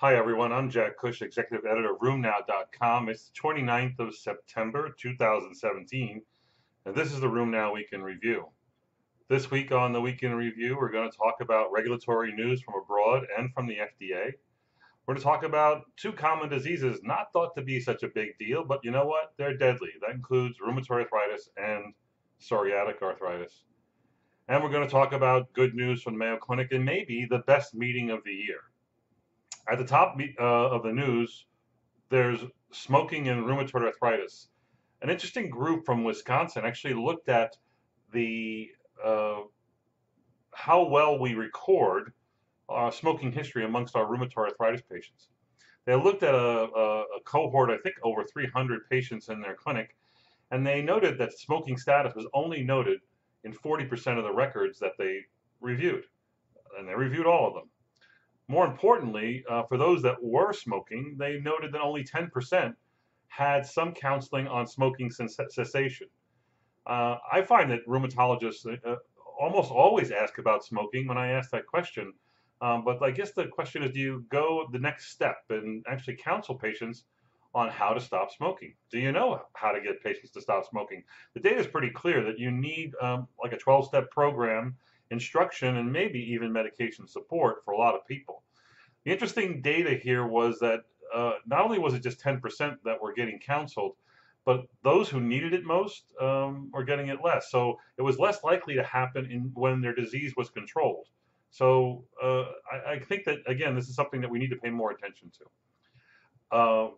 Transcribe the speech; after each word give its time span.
Hi 0.00 0.14
everyone, 0.14 0.52
I'm 0.52 0.68
Jack 0.68 0.98
Cush, 0.98 1.22
Executive 1.22 1.64
Editor 1.64 1.94
of 1.94 2.00
RheumNow.com. 2.00 3.08
It's 3.08 3.30
the 3.30 3.40
29th 3.40 3.98
of 3.98 4.14
September 4.14 4.94
2017, 5.00 6.20
and 6.84 6.94
this 6.94 7.14
is 7.14 7.20
the 7.20 7.26
RheumNow 7.26 7.72
Week 7.72 7.88
in 7.92 8.02
Review. 8.02 8.44
This 9.30 9.50
week 9.50 9.72
on 9.72 9.94
the 9.94 10.00
Week 10.02 10.22
in 10.22 10.34
Review, 10.34 10.76
we're 10.78 10.90
going 10.90 11.10
to 11.10 11.16
talk 11.16 11.36
about 11.40 11.72
regulatory 11.72 12.30
news 12.34 12.60
from 12.60 12.74
abroad 12.74 13.26
and 13.38 13.50
from 13.54 13.66
the 13.66 13.76
FDA. 13.76 14.32
We're 15.06 15.14
going 15.14 15.16
to 15.16 15.24
talk 15.24 15.44
about 15.44 15.84
two 15.96 16.12
common 16.12 16.50
diseases 16.50 17.00
not 17.02 17.32
thought 17.32 17.54
to 17.56 17.62
be 17.62 17.80
such 17.80 18.02
a 18.02 18.08
big 18.08 18.36
deal, 18.38 18.66
but 18.66 18.84
you 18.84 18.90
know 18.90 19.06
what? 19.06 19.32
They're 19.38 19.56
deadly. 19.56 19.92
That 20.02 20.14
includes 20.14 20.58
rheumatoid 20.58 21.04
arthritis 21.04 21.48
and 21.56 21.94
psoriatic 22.38 23.00
arthritis. 23.00 23.62
And 24.48 24.62
we're 24.62 24.68
going 24.68 24.86
to 24.86 24.92
talk 24.92 25.14
about 25.14 25.54
good 25.54 25.74
news 25.74 26.02
from 26.02 26.12
the 26.12 26.18
Mayo 26.18 26.36
Clinic 26.36 26.70
and 26.72 26.84
maybe 26.84 27.24
the 27.24 27.38
best 27.46 27.74
meeting 27.74 28.10
of 28.10 28.22
the 28.24 28.34
year. 28.34 28.60
At 29.68 29.78
the 29.78 29.84
top 29.84 30.18
uh, 30.38 30.42
of 30.42 30.82
the 30.82 30.92
news, 30.92 31.46
there's 32.08 32.40
smoking 32.70 33.28
and 33.28 33.44
rheumatoid 33.44 33.84
arthritis. 33.84 34.48
An 35.02 35.10
interesting 35.10 35.50
group 35.50 35.84
from 35.84 36.04
Wisconsin 36.04 36.64
actually 36.64 36.94
looked 36.94 37.28
at 37.28 37.56
the 38.12 38.70
uh, 39.04 39.40
how 40.52 40.86
well 40.86 41.18
we 41.18 41.34
record 41.34 42.12
uh, 42.68 42.90
smoking 42.90 43.30
history 43.32 43.64
amongst 43.64 43.96
our 43.96 44.06
rheumatoid 44.06 44.36
arthritis 44.36 44.82
patients. 44.82 45.28
They 45.84 45.94
looked 45.94 46.22
at 46.22 46.34
a, 46.34 46.38
a, 46.38 47.00
a 47.02 47.20
cohort, 47.24 47.70
I 47.70 47.78
think 47.78 47.96
over 48.02 48.24
300 48.24 48.88
patients 48.88 49.28
in 49.28 49.40
their 49.40 49.54
clinic, 49.54 49.96
and 50.50 50.66
they 50.66 50.82
noted 50.82 51.18
that 51.18 51.38
smoking 51.38 51.76
status 51.76 52.14
was 52.14 52.26
only 52.34 52.62
noted 52.62 53.00
in 53.44 53.52
40% 53.52 54.18
of 54.18 54.24
the 54.24 54.32
records 54.32 54.78
that 54.80 54.92
they 54.98 55.20
reviewed. 55.60 56.04
And 56.78 56.88
they 56.88 56.94
reviewed 56.94 57.26
all 57.26 57.46
of 57.46 57.54
them. 57.54 57.70
More 58.48 58.66
importantly, 58.66 59.44
uh, 59.48 59.64
for 59.64 59.76
those 59.76 60.02
that 60.02 60.22
were 60.22 60.52
smoking, 60.52 61.16
they 61.18 61.40
noted 61.40 61.72
that 61.72 61.80
only 61.80 62.04
10% 62.04 62.74
had 63.28 63.66
some 63.66 63.92
counseling 63.92 64.46
on 64.46 64.66
smoking 64.66 65.10
cessation. 65.10 66.06
Uh, 66.86 67.16
I 67.32 67.42
find 67.42 67.70
that 67.72 67.86
rheumatologists 67.86 68.64
uh, 68.86 68.96
almost 69.38 69.70
always 69.70 70.12
ask 70.12 70.38
about 70.38 70.64
smoking 70.64 71.08
when 71.08 71.18
I 71.18 71.32
ask 71.32 71.50
that 71.50 71.66
question. 71.66 72.12
Um, 72.62 72.84
but 72.84 73.02
I 73.02 73.10
guess 73.10 73.32
the 73.32 73.46
question 73.46 73.82
is 73.82 73.92
do 73.92 74.00
you 74.00 74.24
go 74.30 74.66
the 74.72 74.78
next 74.78 75.10
step 75.10 75.38
and 75.50 75.84
actually 75.88 76.16
counsel 76.16 76.54
patients 76.54 77.04
on 77.54 77.68
how 77.68 77.92
to 77.92 78.00
stop 78.00 78.30
smoking? 78.30 78.74
Do 78.90 78.98
you 78.98 79.12
know 79.12 79.42
how 79.54 79.72
to 79.72 79.80
get 79.80 80.02
patients 80.02 80.30
to 80.32 80.40
stop 80.40 80.68
smoking? 80.68 81.02
The 81.34 81.40
data 81.40 81.58
is 81.58 81.66
pretty 81.66 81.90
clear 81.90 82.22
that 82.24 82.38
you 82.38 82.50
need 82.50 82.92
um, 83.00 83.28
like 83.42 83.52
a 83.52 83.58
12 83.58 83.86
step 83.86 84.10
program 84.10 84.76
instruction, 85.10 85.76
and 85.76 85.92
maybe 85.92 86.18
even 86.18 86.52
medication 86.52 87.06
support 87.06 87.64
for 87.64 87.72
a 87.72 87.78
lot 87.78 87.94
of 87.94 88.06
people. 88.06 88.42
The 89.04 89.12
interesting 89.12 89.62
data 89.62 89.94
here 89.94 90.26
was 90.26 90.58
that 90.60 90.80
uh, 91.14 91.34
not 91.46 91.64
only 91.64 91.78
was 91.78 91.94
it 91.94 92.02
just 92.02 92.20
10% 92.20 92.40
that 92.84 93.00
were 93.00 93.12
getting 93.12 93.38
counseled, 93.38 93.96
but 94.44 94.66
those 94.82 95.08
who 95.08 95.20
needed 95.20 95.54
it 95.54 95.64
most 95.64 96.04
um, 96.20 96.70
were 96.72 96.84
getting 96.84 97.08
it 97.08 97.18
less. 97.22 97.50
So 97.50 97.78
it 97.98 98.02
was 98.02 98.18
less 98.18 98.42
likely 98.44 98.74
to 98.74 98.82
happen 98.82 99.30
in, 99.30 99.50
when 99.54 99.80
their 99.80 99.94
disease 99.94 100.34
was 100.36 100.50
controlled. 100.50 101.06
So 101.50 102.04
uh, 102.22 102.44
I, 102.70 102.92
I, 102.92 102.98
think 103.00 103.24
that, 103.24 103.38
again, 103.46 103.74
this 103.74 103.88
is 103.88 103.94
something 103.94 104.20
that 104.20 104.30
we 104.30 104.38
need 104.38 104.50
to 104.50 104.56
pay 104.56 104.70
more 104.70 104.90
attention 104.90 105.32
to. 105.38 106.56
Uh, 106.56 106.88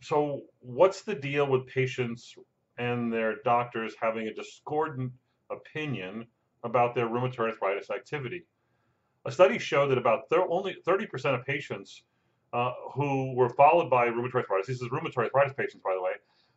so 0.00 0.42
what's 0.60 1.02
the 1.02 1.14
deal 1.14 1.46
with 1.46 1.66
patients 1.66 2.34
and 2.78 3.12
their 3.12 3.36
doctors 3.44 3.94
having 4.00 4.28
a 4.28 4.34
discordant 4.34 5.12
opinion 5.50 6.26
about 6.64 6.94
their 6.94 7.06
rheumatoid 7.06 7.50
arthritis 7.50 7.90
activity. 7.90 8.44
A 9.24 9.32
study 9.32 9.58
showed 9.58 9.88
that 9.88 9.98
about 9.98 10.24
only 10.32 10.76
30% 10.86 11.38
of 11.38 11.44
patients 11.44 12.02
uh, 12.52 12.72
who 12.92 13.34
were 13.34 13.50
followed 13.50 13.90
by 13.90 14.06
rheumatoid 14.08 14.34
arthritis, 14.34 14.66
this 14.66 14.80
is 14.80 14.88
rheumatoid 14.88 15.24
arthritis 15.24 15.54
patients, 15.56 15.82
by 15.84 15.94
the 15.94 16.02
way, 16.02 16.12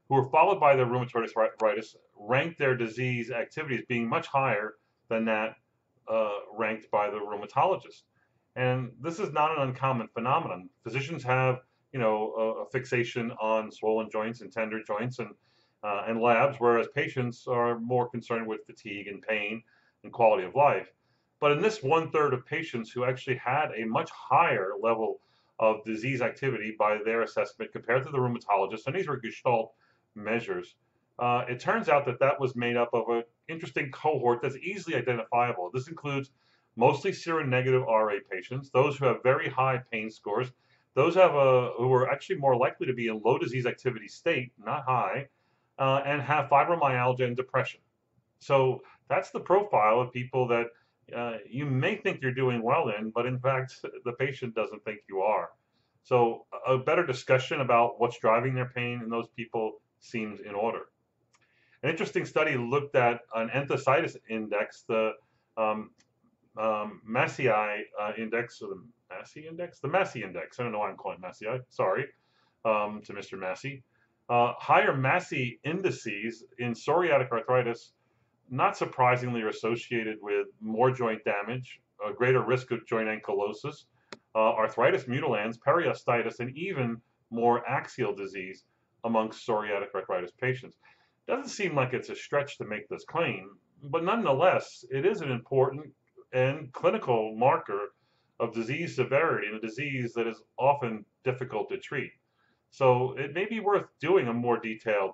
who 0.07 0.15
were 0.15 0.29
followed 0.29 0.59
by 0.59 0.75
their 0.75 0.85
rheumatoid 0.85 1.27
arthritis 1.35 1.95
ranked 2.17 2.57
their 2.57 2.75
disease 2.75 3.31
activity 3.31 3.75
as 3.75 3.83
being 3.87 4.07
much 4.07 4.27
higher 4.27 4.75
than 5.09 5.25
that 5.25 5.55
uh, 6.09 6.31
ranked 6.57 6.89
by 6.91 7.09
the 7.09 7.17
rheumatologist. 7.17 8.03
And 8.55 8.91
this 9.01 9.19
is 9.19 9.31
not 9.31 9.57
an 9.57 9.69
uncommon 9.69 10.07
phenomenon. 10.09 10.69
Physicians 10.83 11.23
have, 11.23 11.59
you 11.93 11.99
know, 11.99 12.33
a, 12.37 12.61
a 12.63 12.69
fixation 12.69 13.31
on 13.41 13.71
swollen 13.71 14.09
joints 14.09 14.41
and 14.41 14.51
tender 14.51 14.83
joints 14.83 15.19
and 15.19 15.29
uh, 15.83 16.03
and 16.07 16.21
labs, 16.21 16.57
whereas 16.59 16.87
patients 16.93 17.47
are 17.47 17.79
more 17.79 18.07
concerned 18.07 18.45
with 18.45 18.63
fatigue 18.67 19.07
and 19.07 19.21
pain 19.21 19.63
and 20.03 20.11
quality 20.11 20.45
of 20.45 20.55
life. 20.55 20.91
But 21.39 21.53
in 21.53 21.61
this 21.61 21.81
one 21.81 22.11
third 22.11 22.33
of 22.33 22.45
patients 22.45 22.91
who 22.91 23.03
actually 23.03 23.37
had 23.37 23.71
a 23.75 23.85
much 23.85 24.09
higher 24.11 24.73
level 24.81 25.21
of 25.59 25.83
disease 25.85 26.21
activity 26.21 26.75
by 26.77 26.99
their 27.03 27.21
assessment 27.21 27.71
compared 27.71 28.03
to 28.05 28.11
the 28.11 28.17
rheumatologist, 28.17 28.85
and 28.87 28.95
these 28.95 29.07
were 29.07 29.17
Gestalt 29.17 29.73
measures, 30.15 30.75
uh, 31.19 31.45
it 31.47 31.59
turns 31.59 31.89
out 31.89 32.05
that 32.05 32.19
that 32.19 32.39
was 32.39 32.55
made 32.55 32.77
up 32.77 32.89
of 32.93 33.09
an 33.09 33.23
interesting 33.47 33.91
cohort 33.91 34.41
that's 34.41 34.57
easily 34.57 34.95
identifiable. 34.95 35.69
This 35.73 35.87
includes 35.87 36.31
mostly 36.75 37.11
seronegative 37.11 37.85
RA 37.85 38.17
patients, 38.31 38.69
those 38.69 38.97
who 38.97 39.05
have 39.05 39.21
very 39.23 39.49
high 39.49 39.81
pain 39.91 40.09
scores, 40.09 40.51
those 40.93 41.15
have 41.15 41.35
a, 41.35 41.71
who 41.77 41.93
are 41.93 42.09
actually 42.11 42.37
more 42.37 42.55
likely 42.55 42.87
to 42.87 42.93
be 42.93 43.07
in 43.07 43.21
low 43.23 43.37
disease 43.37 43.65
activity 43.65 44.07
state, 44.07 44.51
not 44.63 44.83
high, 44.85 45.27
uh, 45.79 46.01
and 46.05 46.21
have 46.21 46.49
fibromyalgia 46.49 47.25
and 47.25 47.35
depression. 47.35 47.79
So 48.39 48.81
that's 49.11 49.31
the 49.31 49.39
profile 49.39 49.99
of 49.99 50.11
people 50.13 50.47
that 50.47 50.67
uh, 51.15 51.37
you 51.49 51.65
may 51.65 51.95
think 51.95 52.21
you're 52.21 52.33
doing 52.33 52.63
well 52.63 52.89
in, 52.97 53.11
but 53.11 53.25
in 53.25 53.37
fact, 53.39 53.75
the 54.05 54.13
patient 54.13 54.55
doesn't 54.55 54.83
think 54.85 54.99
you 55.09 55.19
are. 55.19 55.49
So 56.03 56.45
a 56.65 56.77
better 56.77 57.05
discussion 57.05 57.61
about 57.61 57.99
what's 57.99 58.17
driving 58.17 58.55
their 58.55 58.71
pain 58.73 59.01
in 59.03 59.09
those 59.09 59.27
people 59.35 59.81
seems 59.99 60.39
in 60.39 60.55
order. 60.55 60.83
An 61.83 61.89
interesting 61.89 62.25
study 62.25 62.55
looked 62.55 62.95
at 62.95 63.21
an 63.35 63.49
enthesitis 63.49 64.15
index, 64.29 64.83
the 64.87 65.11
um, 65.57 65.91
um, 66.57 67.01
Massey 67.05 67.49
uh, 67.49 67.65
index, 68.17 68.61
or 68.61 68.69
the 68.69 68.83
Massey 69.09 69.47
index? 69.47 69.79
The 69.79 69.87
Massey 69.87 70.23
index. 70.23 70.59
I 70.59 70.63
don't 70.63 70.71
know 70.71 70.79
why 70.79 70.89
I'm 70.89 70.95
calling 70.95 71.17
it 71.17 71.21
Massey. 71.21 71.47
Sorry 71.69 72.05
um, 72.65 73.01
to 73.05 73.13
Mr. 73.13 73.37
Massey. 73.37 73.83
Uh, 74.29 74.53
higher 74.57 74.95
Massey 74.95 75.59
indices 75.63 76.45
in 76.59 76.73
psoriatic 76.73 77.31
arthritis 77.31 77.91
not 78.51 78.77
surprisingly, 78.77 79.41
are 79.41 79.47
associated 79.47 80.17
with 80.21 80.47
more 80.59 80.91
joint 80.91 81.23
damage, 81.23 81.79
a 82.05 82.13
greater 82.13 82.41
risk 82.41 82.71
of 82.71 82.85
joint 82.85 83.07
ankylosis, 83.07 83.85
uh, 84.35 84.39
arthritis 84.39 85.05
mutilans, 85.05 85.57
periostitis, 85.57 86.39
and 86.39 86.55
even 86.57 87.01
more 87.29 87.67
axial 87.67 88.13
disease 88.13 88.65
amongst 89.05 89.47
psoriatic 89.47 89.95
arthritis 89.95 90.31
patients. 90.31 90.77
Doesn't 91.27 91.49
seem 91.49 91.75
like 91.75 91.93
it's 91.93 92.09
a 92.09 92.15
stretch 92.15 92.57
to 92.57 92.65
make 92.65 92.89
this 92.89 93.05
claim, 93.05 93.51
but 93.83 94.03
nonetheless, 94.03 94.83
it 94.91 95.05
is 95.05 95.21
an 95.21 95.31
important 95.31 95.87
and 96.33 96.71
clinical 96.73 97.35
marker 97.35 97.93
of 98.39 98.53
disease 98.53 98.95
severity 98.95 99.47
in 99.47 99.55
a 99.55 99.61
disease 99.61 100.13
that 100.13 100.27
is 100.27 100.43
often 100.57 101.05
difficult 101.23 101.69
to 101.69 101.77
treat. 101.77 102.11
So 102.69 103.13
it 103.17 103.33
may 103.33 103.45
be 103.45 103.59
worth 103.59 103.85
doing 103.99 104.27
a 104.27 104.33
more 104.33 104.57
detailed 104.57 105.11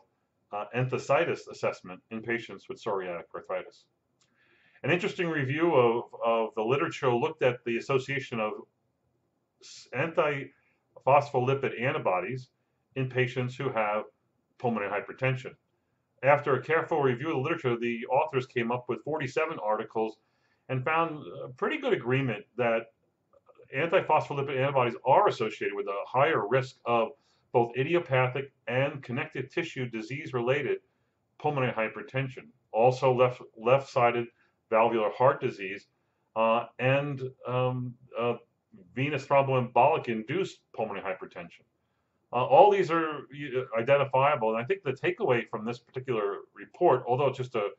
uh, 0.52 0.66
enthesitis 0.76 1.48
assessment 1.52 2.02
in 2.12 2.22
patients 2.22 2.68
with 2.70 2.82
psoriatic 2.82 3.24
arthritis. 3.34 3.86
An 4.84 4.92
interesting 4.92 5.28
review 5.28 5.74
of, 5.74 6.04
of 6.24 6.50
the 6.56 6.62
literature 6.62 7.12
looked 7.12 7.44
at 7.44 7.64
the 7.66 7.78
association 7.78 8.40
of 8.40 8.54
antiphospholipid 9.96 11.82
antibodies 11.82 12.50
in 12.96 13.10
patients 13.10 13.56
who 13.56 13.70
have 13.70 14.04
pulmonary 14.60 14.90
hypertension. 14.90 15.54
After 16.24 16.56
a 16.56 16.64
careful 16.64 17.02
review 17.02 17.30
of 17.30 17.36
the 17.36 17.42
literature, 17.42 17.78
the 17.78 18.06
authors 18.08 18.46
came 18.46 18.72
up 18.72 18.86
with 18.88 19.04
47 19.04 19.58
articles 19.64 20.18
and 20.70 20.84
found 20.84 21.24
a 21.44 21.50
pretty 21.50 21.78
good 21.78 21.94
agreement 21.94 22.46
that 22.58 22.88
antiphospholipid 23.76 24.58
antibodies 24.58 24.96
are 25.06 25.28
associated 25.28 25.76
with 25.76 25.88
a 25.88 26.06
higher 26.06 26.48
risk 26.48 26.78
of 26.86 27.10
both 27.54 27.72
idiopathic 27.78 28.52
and 28.68 29.02
connective 29.04 29.50
tissue 29.50 29.90
disease-related 29.90 30.80
pulmonary 31.40 31.74
hypertension, 31.74 32.48
also 32.72 33.14
left 33.14 33.42
left-sided 33.58 34.28
valvular 34.70 35.12
heart 35.12 35.40
disease, 35.42 35.88
uh, 36.36 36.66
and 36.80 37.22
um, 37.48 37.94
uh, 38.20 38.36
venous 38.94 39.26
thromboembolic 39.26 40.08
induced 40.08 40.60
pulmonary 40.76 41.04
hypertension. 41.04 41.64
Uh, 42.34 42.44
all 42.44 42.70
these 42.70 42.92
are 42.92 43.22
identifiable, 43.80 44.50
and 44.50 44.58
I 44.62 44.66
think 44.66 44.84
the 44.84 44.92
takeaway 44.92 45.48
from 45.50 45.66
this 45.66 45.80
particular 45.80 46.40
report, 46.54 47.04
although 47.08 47.28
it's 47.28 47.38
just 47.38 47.56
a, 47.56 47.70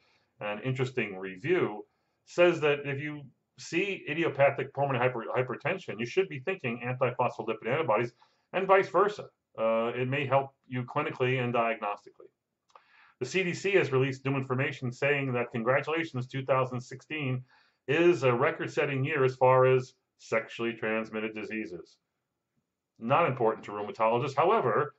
an 0.40 0.60
interesting 0.64 1.18
review, 1.18 1.84
says 2.24 2.60
that 2.60 2.80
if 2.84 3.00
you 3.00 3.22
see 3.58 4.04
idiopathic 4.08 4.72
pulmonary 4.72 5.04
hyper, 5.04 5.24
hypertension, 5.36 5.98
you 5.98 6.06
should 6.06 6.28
be 6.28 6.40
thinking 6.40 6.80
antiphospholipid 6.84 7.66
antibodies, 7.70 8.12
and 8.54 8.66
vice 8.66 8.88
versa 8.88 9.28
uh, 9.58 9.92
it 9.94 10.08
may 10.08 10.26
help 10.26 10.54
you 10.66 10.84
clinically 10.84 11.42
and 11.42 11.52
diagnostically. 11.52 12.28
The 13.20 13.26
CDC 13.26 13.74
has 13.74 13.90
released 13.90 14.24
new 14.24 14.36
information 14.36 14.92
saying 14.92 15.32
that 15.32 15.50
congratulations, 15.50 16.28
2016 16.28 17.42
is 17.88 18.22
a 18.22 18.32
record 18.32 18.70
setting 18.70 19.04
year 19.04 19.24
as 19.24 19.34
far 19.34 19.66
as 19.66 19.94
sexually 20.18 20.74
transmitted 20.74 21.34
diseases. 21.34 21.96
not 23.00 23.28
important 23.28 23.64
to 23.64 23.70
rheumatologists. 23.72 24.36
However, 24.36 24.94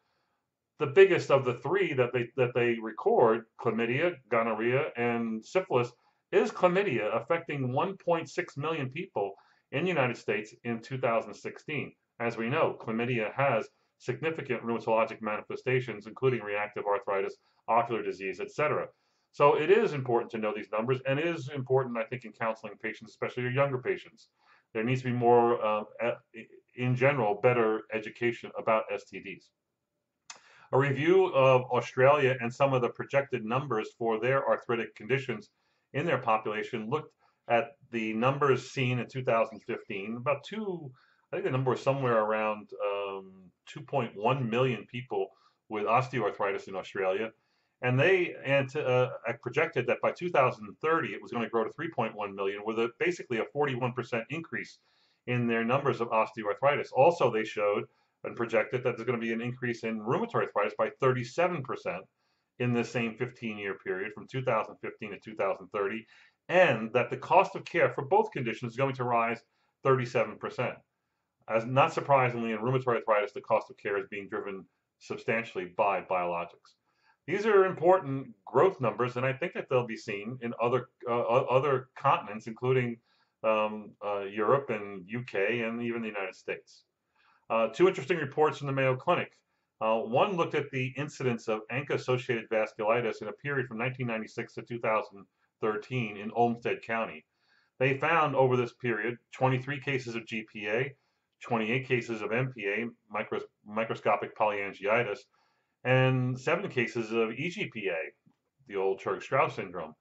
the 0.80 0.88
biggest 0.88 1.30
of 1.30 1.44
the 1.44 1.56
three 1.56 1.94
that 1.94 2.14
they 2.14 2.30
that 2.38 2.54
they 2.54 2.78
record, 2.82 3.46
chlamydia, 3.60 4.16
gonorrhea, 4.30 4.92
and 4.96 5.46
syphilis, 5.46 5.92
is 6.32 6.52
chlamydia, 6.52 7.14
affecting 7.16 7.70
1.6 7.70 8.58
million 8.58 8.90
people 8.90 9.34
in 9.72 9.84
the 9.84 9.90
United 9.90 10.18
States 10.18 10.54
in 10.64 10.82
2016. 10.82 11.94
As 12.20 12.38
we 12.38 12.50
know, 12.50 12.78
chlamydia 12.80 13.34
has 13.34 13.70
significant 14.00 14.64
rheumatologic 14.64 15.22
manifestations, 15.22 16.08
including 16.08 16.42
reactive 16.42 16.86
arthritis, 16.86 17.36
ocular 17.68 18.02
disease, 18.02 18.40
etc. 18.40 18.88
So 19.32 19.56
it 19.56 19.70
is 19.70 19.94
important 19.94 20.32
to 20.32 20.38
know 20.40 20.54
these 20.56 20.72
numbers, 20.72 21.00
and 21.06 21.20
it 21.20 21.28
is 21.28 21.50
important, 21.50 21.98
I 21.98 22.04
think, 22.04 22.26
in 22.26 22.32
counseling 22.32 22.74
patients, 22.82 23.12
especially 23.12 23.44
your 23.44 23.52
younger 23.52 23.78
patients. 23.78 24.30
There 24.74 24.84
needs 24.84 25.02
to 25.02 25.08
be 25.08 25.14
more, 25.14 25.64
uh, 25.64 25.84
in 26.76 26.96
general, 26.96 27.36
better 27.36 27.84
education 27.94 28.52
about 28.58 28.84
STDs. 28.92 29.50
A 30.72 30.78
review 30.78 31.26
of 31.34 31.64
Australia 31.72 32.38
and 32.40 32.54
some 32.54 32.74
of 32.74 32.82
the 32.82 32.90
projected 32.90 33.44
numbers 33.44 33.90
for 33.98 34.20
their 34.20 34.48
arthritic 34.48 34.96
conditions 34.96 35.50
in 35.94 36.06
their 36.06 36.20
population 36.20 36.90
looked 36.90 37.12
at 37.48 37.72
the 37.92 38.14
numbers 38.14 38.70
seen 38.70 39.00
in 39.00 39.08
2015. 39.08 40.18
About 40.18 40.44
two, 40.44 40.92
I 41.32 41.36
think 41.36 41.46
the 41.46 41.52
number 41.52 41.72
was 41.72 41.82
somewhere 41.82 42.20
around 42.20 42.70
um, 42.86 43.49
2.1 43.74 44.50
million 44.50 44.86
people 44.86 45.28
with 45.70 45.86
osteoarthritis 45.86 46.68
in 46.68 46.76
Australia. 46.76 47.32
And 47.82 47.98
they 47.98 48.36
and 48.44 48.76
uh, 48.76 49.10
projected 49.42 49.88
that 49.88 50.02
by 50.02 50.12
2030 50.12 51.08
it 51.10 51.22
was 51.22 51.32
going 51.32 51.44
to 51.44 51.50
grow 51.50 51.64
to 51.64 51.70
3.1 51.70 52.36
million, 52.36 52.62
with 52.66 52.78
a, 52.80 52.90
basically 53.00 53.38
a 53.38 53.46
41% 53.56 54.24
increase 54.30 54.80
in 55.28 55.48
their 55.48 55.64
numbers 55.64 56.02
of 56.02 56.10
osteoarthritis. 56.10 56.92
Also, 56.94 57.32
they 57.32 57.46
showed 57.46 57.86
and 58.24 58.36
projected 58.36 58.84
that 58.84 58.98
there's 58.98 59.06
going 59.06 59.20
to 59.20 59.26
be 59.26 59.32
an 59.32 59.42
increase 59.42 59.84
in 59.84 60.02
rheumatoid 60.02 60.48
arthritis 60.48 60.74
by 60.78 60.90
37% 61.02 62.00
in 62.60 62.74
the 62.74 62.84
same 62.84 63.16
15-year 63.16 63.76
period 63.76 64.12
from 64.14 64.28
2015 64.28 65.12
to 65.12 65.20
2030, 65.20 66.06
and 66.50 66.92
that 66.92 67.10
the 67.10 67.18
cost 67.18 67.56
of 67.56 67.64
care 67.64 67.90
for 67.90 68.04
both 68.04 68.32
conditions 68.32 68.74
is 68.74 68.78
going 68.78 68.96
to 68.96 69.06
rise 69.06 69.42
37%. 69.86 70.76
As 71.50 71.66
not 71.66 71.94
surprisingly, 71.94 72.52
in 72.52 72.60
rheumatoid 72.60 72.98
arthritis, 72.98 73.34
the 73.34 73.42
cost 73.42 73.72
of 73.72 73.78
care 73.78 73.98
is 73.98 74.06
being 74.10 74.30
driven 74.30 74.66
substantially 75.00 75.66
by 75.66 76.02
biologics. 76.02 76.76
These 77.26 77.46
are 77.46 77.66
important 77.66 78.28
growth 78.46 78.80
numbers, 78.80 79.16
and 79.16 79.26
I 79.26 79.34
think 79.34 79.54
that 79.54 79.68
they'll 79.70 79.86
be 79.86 79.98
seen 79.98 80.38
in 80.42 80.54
other 80.62 80.90
uh, 81.08 81.20
other 81.20 81.90
continents, 81.96 82.48
including 82.48 82.98
um, 83.44 83.92
uh, 84.06 84.22
Europe 84.22 84.70
and 84.70 85.08
UK 85.08 85.36
and 85.66 85.82
even 85.82 86.02
the 86.02 86.08
United 86.08 86.36
States. 86.36 86.84
Uh, 87.50 87.68
two 87.68 87.88
interesting 87.88 88.18
reports 88.18 88.60
from 88.60 88.68
the 88.68 88.74
Mayo 88.74 88.96
Clinic. 88.96 89.32
Uh, 89.82 89.98
one 90.00 90.36
looked 90.36 90.56
at 90.56 90.70
the 90.72 90.94
incidence 90.98 91.48
of 91.48 91.62
ANCA-associated 91.72 92.50
vasculitis 92.50 93.22
in 93.22 93.30
a 93.30 93.34
period 93.34 93.68
from 93.68 93.78
1996 93.78 94.54
to 94.56 94.62
2013 94.62 96.18
in 96.18 96.32
Olmsted 96.36 96.82
County. 96.84 97.26
They 97.80 97.98
found 97.98 98.36
over 98.36 98.58
this 98.58 98.74
period 98.74 99.18
23 99.32 99.80
cases 99.80 100.16
of 100.16 100.26
GPA, 100.26 100.92
28 101.42 101.88
cases 101.88 102.22
of 102.22 102.30
MPA, 102.32 102.90
micros 103.14 103.44
microscopic 103.66 104.38
polyangiitis, 104.38 105.20
and 105.84 106.38
seven 106.38 106.70
cases 106.70 107.12
of 107.12 107.30
EGPA, 107.30 107.98
the 108.68 108.76
old 108.76 109.00
Churg-Strauss 109.00 109.56
syndrome. 109.56 109.94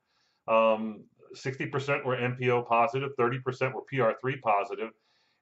Um, 0.49 1.05
60% 1.35 2.05
were 2.05 2.17
MPO 2.17 2.67
positive, 2.67 3.11
30% 3.19 3.75
were 3.75 3.82
PR3 3.93 4.40
positive, 4.40 4.90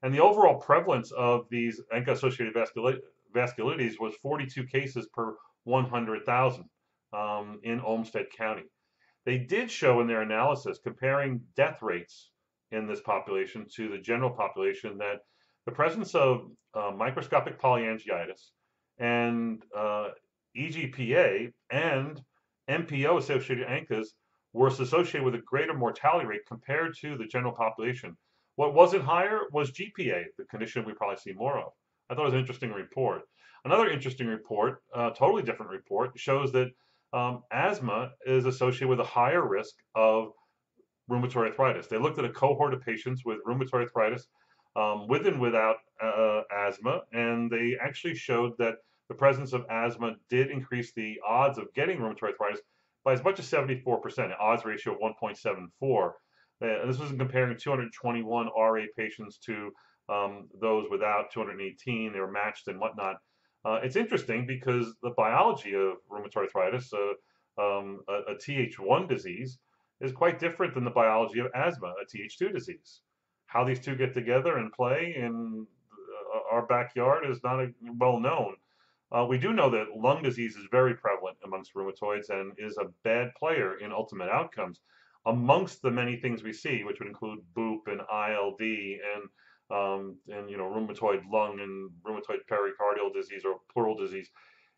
and 0.03 0.13
the 0.13 0.21
overall 0.21 0.61
prevalence 0.61 1.11
of 1.13 1.47
these 1.51 1.81
ANCA-associated 1.93 2.55
vasculitis 3.35 4.01
was 4.01 4.15
42 4.17 4.65
cases 4.65 5.09
per 5.15 5.37
100,000 5.65 6.65
um, 7.13 7.61
in 7.63 7.81
Olmsted 7.81 8.31
County. 8.31 8.65
They 9.25 9.39
did 9.39 9.71
show 9.71 10.01
in 10.01 10.07
their 10.07 10.23
analysis, 10.23 10.79
comparing 10.79 11.41
death 11.57 11.83
rates 11.83 12.31
in 12.71 12.87
this 12.87 13.01
population 13.01 13.67
to 13.75 13.89
the 13.89 13.99
general 13.99 14.31
population, 14.31 14.99
that 14.99 15.23
the 15.67 15.73
presence 15.73 16.15
of 16.15 16.49
uh, 16.75 16.93
microscopic 16.97 17.61
polyangiitis 17.61 18.51
and 18.99 19.63
uh, 19.77 20.09
EGPA 20.57 21.53
and 21.71 22.21
MPO 22.71 23.19
associated 23.19 23.67
ANCAs 23.67 24.09
was 24.53 24.81
associated 24.81 25.25
with 25.25 25.35
a 25.35 25.45
greater 25.45 25.75
mortality 25.75 26.27
rate 26.27 26.47
compared 26.49 26.97
to 27.01 27.17
the 27.19 27.27
general 27.27 27.53
population. 27.53 28.17
What 28.55 28.75
wasn't 28.75 29.05
higher 29.05 29.41
was 29.53 29.73
GPA, 29.73 30.25
the 30.39 30.45
condition 30.45 30.87
we 30.87 30.95
probably 30.95 31.19
see 31.19 31.33
more 31.33 31.59
of. 31.59 31.73
I 32.09 32.15
thought 32.15 32.23
it 32.23 32.27
was 32.27 32.35
an 32.35 32.41
interesting 32.41 32.73
report. 32.73 33.23
Another 33.65 33.91
interesting 33.91 34.29
report, 34.29 34.83
uh, 34.95 35.11
totally 35.11 35.43
different 35.43 35.73
report, 35.73 36.13
shows 36.17 36.53
that 36.53 36.69
um, 37.13 37.43
asthma 37.51 38.13
is 38.25 38.47
associated 38.47 38.89
with 38.89 39.01
a 39.01 39.05
higher 39.05 39.47
risk 39.47 39.75
of 39.95 40.29
rheumatoid 41.11 41.49
arthritis. 41.49 41.89
They 41.89 41.99
looked 41.99 42.19
at 42.19 42.25
a 42.25 42.31
cohort 42.31 42.73
of 42.73 42.81
patients 42.81 43.25
with 43.25 43.39
rheumatoid 43.47 43.83
arthritis 43.83 44.27
um, 44.77 45.09
with 45.09 45.27
and 45.27 45.41
without 45.41 45.77
uh, 46.03 46.43
asthma, 46.55 47.03
and 47.13 47.51
they 47.51 47.77
actually 47.81 48.15
showed 48.15 48.53
that 48.59 48.77
the 49.09 49.15
presence 49.15 49.53
of 49.53 49.65
asthma 49.71 50.17
did 50.29 50.51
increase 50.51 50.93
the 50.93 51.19
odds 51.27 51.59
of 51.59 51.73
getting 51.75 51.99
rheumatoid 51.99 52.31
arthritis 52.31 52.61
by 53.05 53.13
as 53.13 53.23
much 53.25 53.39
as 53.39 53.49
74%, 53.49 54.19
an 54.19 54.33
odds 54.41 54.65
ratio 54.65 54.95
of 54.95 55.01
1.74. 55.01 56.09
Uh, 56.61 56.87
this 56.87 56.99
was 56.99 57.13
comparing 57.13 57.57
221 57.57 58.49
RA 58.57 58.83
patients 58.97 59.39
to 59.39 59.71
um, 60.09 60.49
those 60.61 60.87
without 60.91 61.31
218. 61.33 62.13
They 62.13 62.19
were 62.19 62.31
matched 62.31 62.69
and 62.69 62.81
whatnot. 62.81 63.17
Uh, 63.65 63.81
it's 63.83 63.97
interesting 63.97 64.47
because 64.47 64.95
the 65.03 65.11
biology 65.17 65.75
of 65.75 65.95
rheumatoid 66.11 66.37
arthritis, 66.37 66.93
uh, 66.93 67.61
um, 67.61 68.01
a, 68.09 68.33
a, 68.33 68.35
Th1 68.37 69.09
disease, 69.09 69.59
is 70.01 70.13
quite 70.13 70.39
different 70.39 70.75
than 70.75 70.85
the 70.85 70.91
biology 70.91 71.41
of 71.41 71.47
asthma, 71.55 71.95
a 72.01 72.17
Th2 72.17 72.53
disease. 72.53 73.01
How 73.57 73.65
these 73.65 73.81
two 73.81 73.97
get 73.97 74.13
together 74.13 74.59
and 74.59 74.71
play 74.71 75.15
in 75.17 75.67
uh, 76.35 76.55
our 76.55 76.67
backyard 76.67 77.25
is 77.27 77.43
not 77.43 77.59
a, 77.59 77.73
well 77.99 78.21
known. 78.21 78.55
Uh, 79.11 79.25
we 79.25 79.39
do 79.39 79.55
know 79.55 79.71
that 79.71 79.97
lung 79.97 80.23
disease 80.23 80.57
is 80.57 80.67
very 80.71 80.95
prevalent 80.95 81.39
amongst 81.43 81.73
rheumatoids 81.75 82.29
and 82.29 82.53
is 82.59 82.77
a 82.77 82.93
bad 83.03 83.35
player 83.35 83.79
in 83.79 83.93
ultimate 83.93 84.29
outcomes 84.29 84.81
amongst 85.25 85.81
the 85.81 85.91
many 85.91 86.17
things 86.19 86.43
we 86.43 86.53
see, 86.53 86.85
which 86.85 86.99
would 86.99 87.09
include 87.09 87.39
BOOP 87.55 87.87
and 87.87 88.03
ILD 88.13 88.61
and 88.61 89.25
um, 89.71 90.17
and 90.29 90.51
you 90.51 90.59
know 90.59 90.65
rheumatoid 90.65 91.23
lung 91.33 91.59
and 91.61 91.91
rheumatoid 92.07 92.41
pericardial 92.51 93.11
disease 93.11 93.43
or 93.47 93.61
pleural 93.73 93.97
disease. 93.97 94.29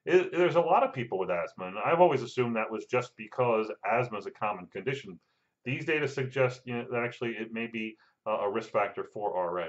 It, 0.07 0.31
there's 0.31 0.55
a 0.55 0.61
lot 0.61 0.85
of 0.85 0.95
people 0.95 1.19
with 1.19 1.31
asthma, 1.31 1.67
and 1.67 1.79
I've 1.85 2.01
always 2.01 2.23
assumed 2.23 2.55
that 2.55 2.71
was 2.71 2.87
just 2.87 3.11
because 3.17 3.73
asthma 3.85 4.19
is 4.19 4.27
a 4.27 4.31
common 4.31 4.67
condition. 4.67 5.19
These 5.65 5.85
data 5.85 6.07
suggest 6.07 6.61
you 6.65 6.77
know, 6.77 6.87
that 6.93 7.03
actually 7.03 7.31
it 7.31 7.53
may 7.53 7.67
be 7.67 7.97
a 8.31 8.51
risk 8.51 8.71
factor 8.71 9.05
for 9.05 9.33
RA. 9.33 9.69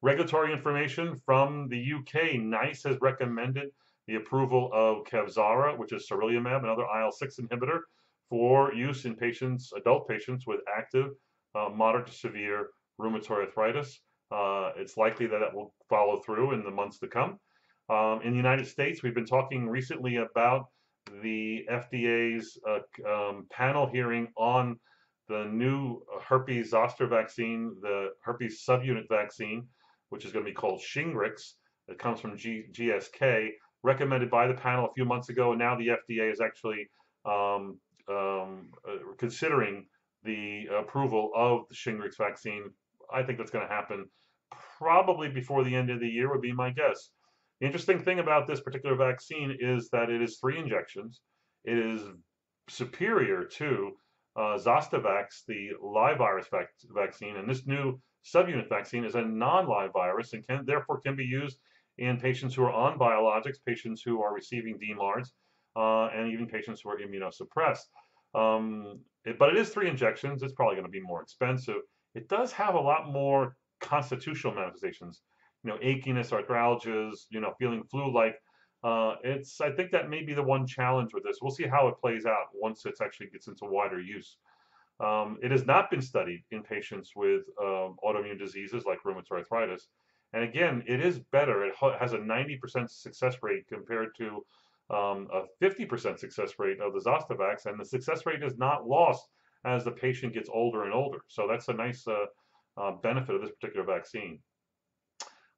Regulatory 0.00 0.52
information 0.52 1.16
from 1.16 1.68
the 1.68 1.92
UK, 1.94 2.38
NICE 2.38 2.84
has 2.84 2.96
recommended 3.00 3.68
the 4.06 4.14
approval 4.14 4.70
of 4.72 5.04
Kevzara, 5.04 5.76
which 5.76 5.92
is 5.92 6.08
sarilumab, 6.08 6.62
another 6.62 6.82
IL-6 6.84 7.40
inhibitor, 7.40 7.80
for 8.30 8.72
use 8.72 9.04
in 9.04 9.14
patients, 9.14 9.72
adult 9.76 10.08
patients 10.08 10.46
with 10.46 10.60
active, 10.76 11.10
uh, 11.54 11.68
moderate 11.68 12.06
to 12.06 12.12
severe 12.12 12.68
rheumatoid 13.00 13.46
arthritis. 13.46 14.00
Uh, 14.30 14.70
it's 14.76 14.96
likely 14.96 15.26
that 15.26 15.42
it 15.42 15.54
will 15.54 15.74
follow 15.88 16.20
through 16.20 16.52
in 16.52 16.62
the 16.62 16.70
months 16.70 16.98
to 16.98 17.08
come. 17.08 17.38
Um, 17.90 18.20
in 18.22 18.30
the 18.30 18.36
United 18.36 18.66
States, 18.66 19.02
we've 19.02 19.14
been 19.14 19.24
talking 19.24 19.68
recently 19.68 20.16
about 20.16 20.66
the 21.22 21.66
FDA's 21.70 22.58
uh, 22.68 23.10
um, 23.10 23.46
panel 23.50 23.86
hearing 23.86 24.28
on 24.36 24.78
the 25.28 25.44
new 25.44 26.02
herpes 26.26 26.70
zoster 26.70 27.06
vaccine, 27.06 27.76
the 27.82 28.08
herpes 28.22 28.64
subunit 28.66 29.08
vaccine, 29.08 29.66
which 30.08 30.24
is 30.24 30.32
going 30.32 30.44
to 30.44 30.50
be 30.50 30.54
called 30.54 30.80
Shingrix. 30.80 31.54
It 31.86 31.98
comes 31.98 32.20
from 32.20 32.36
G 32.36 32.64
GSK, 32.72 33.50
recommended 33.82 34.30
by 34.30 34.46
the 34.46 34.54
panel 34.54 34.86
a 34.86 34.92
few 34.94 35.04
months 35.04 35.28
ago, 35.28 35.50
and 35.50 35.58
now 35.58 35.76
the 35.76 35.88
FDA 35.88 36.32
is 36.32 36.40
actually 36.40 36.88
um, 37.24 37.78
um, 38.08 38.70
uh, 38.88 38.98
considering 39.18 39.86
the 40.24 40.66
approval 40.78 41.30
of 41.36 41.62
the 41.68 41.74
Shingrix 41.74 42.16
vaccine. 42.16 42.64
I 43.12 43.22
think 43.22 43.38
that's 43.38 43.50
going 43.50 43.66
to 43.66 43.72
happen 43.72 44.06
probably 44.78 45.28
before 45.28 45.64
the 45.64 45.74
end 45.74 45.90
of 45.90 46.00
the 46.00 46.08
year 46.08 46.30
would 46.30 46.42
be 46.42 46.52
my 46.52 46.70
guess. 46.70 47.10
The 47.60 47.66
interesting 47.66 48.02
thing 48.02 48.18
about 48.18 48.46
this 48.46 48.60
particular 48.60 48.96
vaccine 48.96 49.56
is 49.58 49.88
that 49.90 50.10
it 50.10 50.22
is 50.22 50.38
three 50.38 50.58
injections. 50.58 51.20
It 51.64 51.76
is 51.78 52.02
superior 52.68 53.44
to 53.44 53.92
uh, 54.40 54.56
Zostavax, 54.66 55.24
the 55.50 55.62
live 55.82 56.18
virus 56.18 56.46
vac 56.54 56.68
vaccine, 57.02 57.34
and 57.38 57.46
this 57.50 57.66
new 57.66 57.86
subunit 58.32 58.68
vaccine 58.68 59.04
is 59.04 59.16
a 59.16 59.22
non-live 59.46 59.92
virus 59.92 60.32
and 60.32 60.46
can 60.46 60.58
therefore 60.70 61.00
can 61.00 61.16
be 61.16 61.24
used 61.24 61.58
in 62.06 62.12
patients 62.28 62.54
who 62.54 62.62
are 62.62 62.76
on 62.84 62.98
biologics, 62.98 63.58
patients 63.72 64.00
who 64.06 64.14
are 64.24 64.32
receiving 64.40 64.78
DMARDs, 64.78 65.28
uh, 65.82 66.06
and 66.14 66.24
even 66.32 66.46
patients 66.46 66.80
who 66.80 66.88
are 66.90 66.98
immunosuppressed. 66.98 67.86
Um, 68.42 69.00
it, 69.24 69.38
but 69.40 69.48
it 69.50 69.56
is 69.62 69.70
three 69.70 69.88
injections. 69.94 70.42
It's 70.42 70.56
probably 70.58 70.76
going 70.76 70.90
to 70.92 70.98
be 71.00 71.00
more 71.12 71.22
expensive. 71.22 71.82
It 72.14 72.28
does 72.28 72.52
have 72.52 72.74
a 72.76 72.80
lot 72.80 73.02
more 73.20 73.56
constitutional 73.80 74.54
manifestations. 74.54 75.22
you 75.64 75.70
know, 75.70 75.78
achiness, 75.78 76.30
arthralgias, 76.30 77.26
you 77.30 77.40
know, 77.40 77.52
feeling 77.58 77.82
flu-like. 77.90 78.36
Uh, 78.84 79.16
it's 79.24 79.60
I 79.60 79.70
think 79.70 79.90
that 79.90 80.08
may 80.08 80.22
be 80.22 80.34
the 80.34 80.42
one 80.42 80.66
challenge 80.66 81.12
with 81.12 81.24
this. 81.24 81.38
We'll 81.42 81.50
see 81.50 81.66
how 81.66 81.88
it 81.88 81.98
plays 82.00 82.26
out 82.26 82.46
once 82.54 82.86
it 82.86 82.94
actually 83.02 83.28
gets 83.28 83.48
into 83.48 83.64
wider 83.64 84.00
use. 84.00 84.36
Um, 85.00 85.38
it 85.42 85.50
has 85.50 85.64
not 85.64 85.90
been 85.90 86.02
studied 86.02 86.42
in 86.50 86.62
patients 86.62 87.12
with 87.14 87.42
um, 87.60 87.96
autoimmune 88.04 88.38
diseases 88.38 88.84
like 88.84 88.98
rheumatoid 89.04 89.38
arthritis. 89.38 89.88
And 90.32 90.42
again, 90.42 90.82
it 90.86 91.04
is 91.04 91.20
better. 91.32 91.64
It 91.64 91.74
has 91.98 92.12
a 92.12 92.18
90% 92.18 92.90
success 92.90 93.36
rate 93.42 93.66
compared 93.68 94.14
to 94.16 94.44
um, 94.90 95.28
a 95.32 95.42
50% 95.64 96.18
success 96.18 96.52
rate 96.58 96.80
of 96.80 96.92
the 96.92 97.00
Zostavax, 97.00 97.66
and 97.66 97.78
the 97.78 97.84
success 97.84 98.26
rate 98.26 98.42
is 98.42 98.56
not 98.58 98.86
lost 98.86 99.28
as 99.64 99.84
the 99.84 99.90
patient 99.90 100.34
gets 100.34 100.50
older 100.52 100.84
and 100.84 100.92
older. 100.92 101.18
So 101.28 101.46
that's 101.48 101.68
a 101.68 101.72
nice 101.72 102.06
uh, 102.06 102.26
uh, 102.76 102.92
benefit 103.02 103.34
of 103.34 103.42
this 103.42 103.50
particular 103.60 103.86
vaccine. 103.86 104.38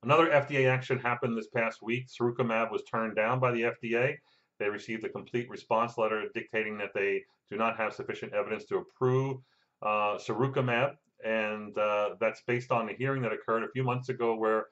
Another 0.03 0.29
FDA 0.29 0.71
action 0.71 0.99
happened 0.99 1.37
this 1.37 1.49
past 1.49 1.83
week. 1.83 2.09
Sirukumab 2.09 2.71
was 2.71 2.83
turned 2.85 3.17
down 3.17 3.39
by 3.39 3.53
the 3.53 3.63
FDA. 3.63 4.17
They 4.59 4.69
received 4.69 5.05
a 5.05 5.09
complete 5.11 5.49
response 5.51 5.99
letter 5.99 6.25
dictating 6.35 6.79
that 6.79 6.95
they 6.95 7.25
do 7.51 7.57
not 7.57 7.77
have 7.77 7.93
sufficient 7.93 8.33
evidence 8.33 8.65
to 8.67 8.79
approve 8.79 9.39
uh, 9.83 10.17
Sirukumab, 10.17 10.97
and 11.25 11.77
uh, 11.77 12.11
that's 12.19 12.43
based 12.47 12.71
on 12.71 12.89
a 12.89 12.95
hearing 12.95 13.23
that 13.23 13.33
occurred 13.33 13.65
a 13.65 13.69
few 13.69 13.85
months 13.85 14.09
ago 14.09 14.37
where 14.37 14.67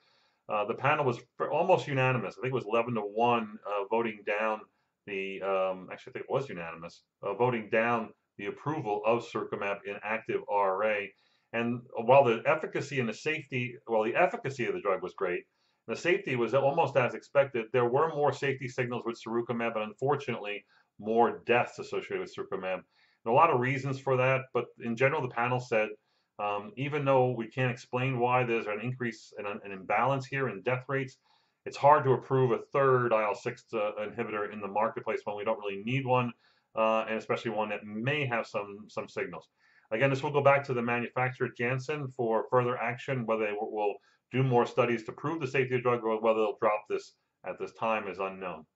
uh, 0.48 0.64
the 0.64 0.74
panel 0.74 1.04
was 1.04 1.18
almost 1.52 1.86
unanimous. 1.86 2.36
I 2.38 2.42
think 2.42 2.52
it 2.52 2.54
was 2.54 2.66
11 2.66 2.94
to 2.94 3.00
1 3.00 3.58
uh, 3.66 3.84
voting 3.90 4.20
down 4.26 4.60
the, 5.06 5.42
um, 5.42 5.88
actually, 5.92 6.10
I 6.10 6.14
think 6.14 6.24
it 6.28 6.32
was 6.32 6.48
unanimous, 6.48 7.02
uh, 7.22 7.34
voting 7.34 7.68
down 7.70 8.10
the 8.38 8.46
approval 8.46 9.02
of 9.04 9.26
Sirukumab 9.26 9.78
in 9.86 9.96
active 10.02 10.40
RA. 10.50 11.00
And 11.52 11.80
while 11.96 12.24
the 12.24 12.42
efficacy 12.46 13.00
and 13.00 13.08
the 13.08 13.14
safety, 13.14 13.76
well, 13.86 14.04
the 14.04 14.14
efficacy 14.14 14.66
of 14.66 14.74
the 14.74 14.80
drug 14.80 15.02
was 15.02 15.14
great, 15.14 15.44
the 15.86 15.96
safety 15.96 16.36
was 16.36 16.52
almost 16.52 16.96
as 16.96 17.14
expected. 17.14 17.66
There 17.72 17.88
were 17.88 18.08
more 18.14 18.32
safety 18.32 18.68
signals 18.68 19.04
with 19.06 19.18
Sirukumab, 19.18 19.74
and 19.74 19.84
unfortunately, 19.84 20.64
more 20.98 21.42
deaths 21.46 21.78
associated 21.78 22.20
with 22.20 22.34
Sirukumab. 22.34 22.82
A 23.26 23.30
lot 23.30 23.50
of 23.50 23.60
reasons 23.60 23.98
for 23.98 24.16
that, 24.16 24.42
but 24.52 24.66
in 24.80 24.96
general, 24.96 25.22
the 25.22 25.28
panel 25.28 25.60
said 25.60 25.88
um, 26.38 26.72
even 26.76 27.04
though 27.04 27.30
we 27.30 27.48
can't 27.48 27.70
explain 27.70 28.18
why 28.18 28.44
there's 28.44 28.66
an 28.66 28.80
increase 28.80 29.32
and 29.38 29.46
an, 29.46 29.60
an, 29.64 29.72
imbalance 29.72 30.24
here 30.24 30.48
in 30.48 30.62
death 30.62 30.84
rates, 30.88 31.16
it's 31.66 31.76
hard 31.76 32.04
to 32.04 32.12
approve 32.12 32.52
a 32.52 32.60
third 32.72 33.12
IL-6 33.12 33.60
uh, 33.74 34.06
inhibitor 34.06 34.52
in 34.52 34.60
the 34.60 34.68
marketplace 34.68 35.20
when 35.24 35.36
we 35.36 35.44
don't 35.44 35.58
really 35.58 35.82
need 35.84 36.06
one, 36.06 36.32
uh, 36.76 37.04
and 37.08 37.18
especially 37.18 37.50
one 37.50 37.68
that 37.70 37.84
may 37.84 38.24
have 38.24 38.46
some 38.46 38.86
some 38.88 39.08
signals. 39.08 39.48
Again, 39.90 40.10
this 40.10 40.22
will 40.22 40.32
go 40.32 40.42
back 40.42 40.64
to 40.64 40.74
the 40.74 40.82
manufacturer 40.82 41.48
Janssen 41.56 42.08
for 42.08 42.44
further 42.50 42.76
action. 42.76 43.24
Whether 43.26 43.46
they 43.46 43.52
will 43.52 43.96
do 44.32 44.42
more 44.42 44.66
studies 44.66 45.04
to 45.04 45.12
prove 45.12 45.40
the 45.40 45.46
safety 45.46 45.76
of 45.76 45.78
the 45.78 45.82
drug 45.82 46.04
or 46.04 46.20
whether 46.20 46.40
they'll 46.40 46.58
drop 46.60 46.84
this 46.90 47.14
at 47.46 47.58
this 47.58 47.72
time 47.72 48.08
is 48.08 48.18
unknown. 48.18 48.66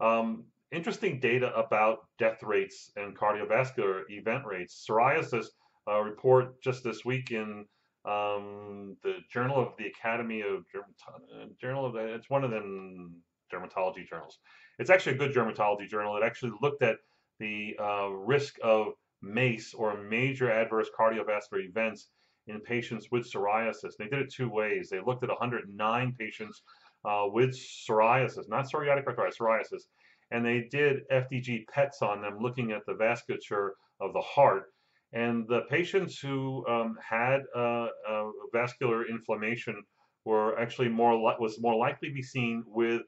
Um, 0.00 0.44
interesting 0.72 1.20
data 1.20 1.54
about 1.54 1.98
death 2.18 2.42
rates 2.42 2.90
and 2.96 3.16
cardiovascular 3.16 4.02
event 4.08 4.44
rates. 4.46 4.84
Psoriasis 4.88 5.46
uh, 5.88 6.00
report 6.00 6.60
just 6.62 6.82
this 6.82 7.04
week 7.04 7.30
in 7.30 7.66
um, 8.04 8.96
the 9.02 9.18
Journal 9.32 9.60
of 9.60 9.74
the 9.78 9.86
Academy 9.86 10.40
of 10.40 10.64
Dermatology. 10.74 11.58
Journal 11.60 11.86
of 11.86 11.96
it's 11.96 12.30
one 12.30 12.44
of 12.44 12.50
them 12.50 13.22
dermatology 13.52 14.08
journals. 14.08 14.38
It's 14.78 14.90
actually 14.90 15.14
a 15.14 15.18
good 15.18 15.34
dermatology 15.34 15.88
journal. 15.88 16.16
It 16.16 16.22
actually 16.24 16.52
looked 16.62 16.82
at 16.82 16.96
the 17.38 17.76
uh, 17.78 18.08
risk 18.08 18.56
of 18.62 18.92
MACE 19.22 19.74
or 19.74 20.02
major 20.02 20.50
adverse 20.50 20.88
cardiovascular 20.98 21.66
events 21.66 22.08
in 22.46 22.60
patients 22.60 23.08
with 23.10 23.30
psoriasis. 23.30 23.96
They 23.98 24.06
did 24.06 24.20
it 24.20 24.32
two 24.32 24.48
ways. 24.48 24.88
They 24.90 25.00
looked 25.00 25.22
at 25.22 25.28
109 25.28 26.16
patients 26.18 26.62
uh, 27.04 27.24
with 27.26 27.50
psoriasis, 27.50 28.48
not 28.48 28.66
psoriatic 28.70 29.06
arthritis, 29.06 29.38
psoriasis, 29.38 29.82
and 30.30 30.44
they 30.44 30.68
did 30.70 31.08
FDG 31.10 31.66
PETs 31.74 32.02
on 32.02 32.22
them, 32.22 32.38
looking 32.40 32.72
at 32.72 32.84
the 32.86 32.94
vasculature 32.94 33.70
of 34.00 34.12
the 34.12 34.20
heart 34.20 34.72
and 35.12 35.46
the 35.48 35.62
patients 35.62 36.18
who 36.18 36.64
um, 36.68 36.96
had 37.02 37.40
uh, 37.56 37.88
uh, 38.08 38.30
vascular 38.52 39.08
inflammation 39.08 39.82
were 40.24 40.58
actually 40.58 40.88
more 40.88 41.18
was 41.40 41.60
more 41.60 41.76
likely 41.76 42.08
to 42.08 42.14
be 42.14 42.22
seen 42.22 42.62
with 42.66 43.02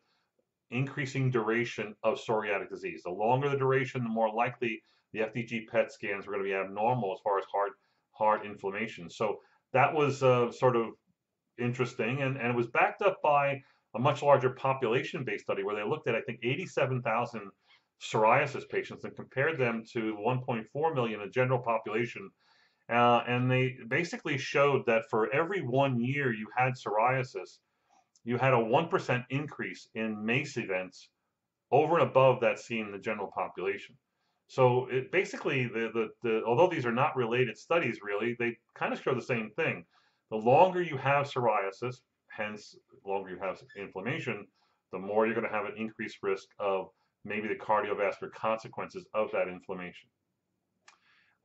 increasing 0.71 1.31
duration 1.31 1.95
of 2.02 2.19
psoriatic 2.19 2.69
disease. 2.71 3.02
The 3.04 3.11
longer 3.11 3.50
the 3.50 3.59
duration, 3.59 4.02
the 4.02 4.11
more 4.11 4.33
likely 4.33 4.83
the 5.12 5.21
FDG 5.21 5.69
PET 5.69 5.92
scans 5.92 6.26
were 6.26 6.33
going 6.33 6.45
to 6.45 6.50
be 6.50 6.54
abnormal 6.54 7.12
as 7.12 7.21
far 7.23 7.38
as 7.38 7.45
heart 7.52 7.73
heart 8.12 8.45
inflammation. 8.45 9.09
So 9.09 9.40
that 9.73 9.95
was 9.95 10.23
uh, 10.23 10.52
sort 10.52 10.76
of 10.76 10.90
interesting, 11.59 12.23
and, 12.23 12.37
and 12.37 12.49
it 12.49 12.57
was 12.57 12.66
backed 12.69 13.02
up 13.02 13.21
by 13.23 13.62
a 13.95 13.99
much 13.99 14.23
larger 14.23 14.50
population-based 14.50 15.45
study 15.45 15.64
where 15.64 15.76
they 15.76 15.88
looked 15.88 16.09
at 16.09 16.14
I 16.14 16.23
think 16.23 16.40
87,000 16.42 17.50
psoriasis 18.00 18.69
patients 18.69 19.04
and 19.04 19.14
compared 19.14 19.59
them 19.59 19.85
to 19.92 20.16
1.4 20.16 20.95
million 20.95 21.21
in 21.21 21.31
general 21.33 21.59
population. 21.59 22.31
Uh, 22.90 23.23
and 23.28 23.50
they 23.50 23.76
basically 23.88 24.37
showed 24.37 24.85
that 24.87 25.04
for 25.09 25.33
every 25.33 25.62
one 25.62 26.00
year 26.00 26.33
you 26.33 26.49
had 26.57 26.73
psoriasis, 26.73 27.59
you 28.25 28.37
had 28.37 28.52
a 28.52 28.57
1% 28.57 29.25
increase 29.31 29.88
in 29.95 30.25
MACE 30.25 30.57
events 30.57 31.09
over 31.71 31.99
and 31.99 32.09
above 32.09 32.40
that 32.40 32.59
seen 32.59 32.87
in 32.87 32.92
the 32.92 32.99
general 32.99 33.31
population. 33.35 33.97
So 34.52 34.87
it 34.90 35.11
basically, 35.11 35.64
the, 35.64 35.90
the, 35.94 36.09
the, 36.23 36.42
although 36.47 36.68
these 36.68 36.85
are 36.85 36.92
not 36.92 37.16
related 37.16 37.56
studies 37.56 38.00
really, 38.02 38.37
they 38.38 38.59
kind 38.75 38.92
of 38.92 39.00
show 39.00 39.14
the 39.14 39.23
same 39.23 39.49
thing. 39.56 39.82
The 40.30 40.37
longer 40.37 40.82
you 40.82 40.99
have 40.99 41.25
psoriasis, 41.25 42.02
hence 42.28 42.76
the 43.02 43.11
longer 43.11 43.30
you 43.30 43.38
have 43.38 43.62
inflammation, 43.78 44.47
the 44.92 44.99
more 44.99 45.25
you're 45.25 45.35
going 45.35 45.49
to 45.49 45.56
have 45.56 45.64
an 45.64 45.78
increased 45.78 46.18
risk 46.23 46.49
of 46.59 46.90
maybe 47.25 47.49
the 47.49 47.54
cardiovascular 47.54 48.30
consequences 48.35 49.06
of 49.14 49.30
that 49.32 49.49
inflammation. 49.49 50.11